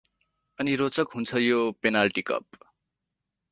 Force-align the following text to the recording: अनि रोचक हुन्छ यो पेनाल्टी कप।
अनि 0.59 0.75
रोचक 0.75 1.13
हुन्छ 1.15 1.43
यो 1.43 1.59
पेनाल्टी 1.81 2.21
कप। 2.21 2.45